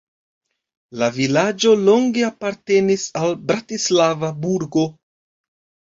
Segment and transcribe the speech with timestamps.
[1.01, 4.91] La vilaĝo longe apartenis al Bratislava burgo.